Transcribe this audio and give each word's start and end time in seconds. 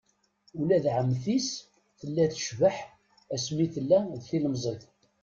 Ula 0.59 0.77
d 0.83 0.85
ɛemti-s 0.95 1.49
tella 1.99 2.25
tecbeḥ 2.33 2.77
asmi 3.33 3.65
tella 3.73 3.99
d 4.19 4.21
tilemẓit. 4.27 4.83